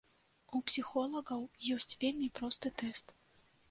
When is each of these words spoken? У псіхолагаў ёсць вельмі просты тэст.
У 0.59 0.61
псіхолагаў 0.69 1.45
ёсць 1.79 1.97
вельмі 2.03 2.35
просты 2.41 2.77
тэст. 2.85 3.19